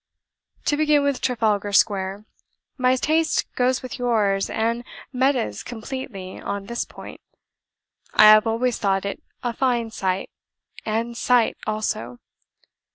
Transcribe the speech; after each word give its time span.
"To 0.65 0.75
begin 0.77 1.03
with 1.03 1.21
Trafalgar 1.21 1.71
Square. 1.71 2.25
My 2.75 2.95
taste 2.95 3.45
goes 3.53 3.83
with 3.83 3.99
yours 3.99 4.49
and 4.49 4.83
Meta's 5.13 5.61
completely 5.61 6.41
on 6.41 6.65
this 6.65 6.85
point. 6.85 7.21
I 8.15 8.23
have 8.23 8.47
always 8.47 8.79
thought 8.79 9.05
it 9.05 9.21
a 9.43 9.53
fine 9.53 9.91
site 9.91 10.31
(and 10.87 11.15
SIGHT 11.15 11.55
also). 11.67 12.17